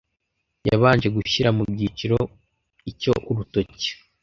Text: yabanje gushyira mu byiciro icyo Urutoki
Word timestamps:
yabanje 0.69 1.07
gushyira 1.15 1.49
mu 1.57 1.63
byiciro 1.71 2.17
icyo 2.91 3.13
Urutoki 3.29 3.89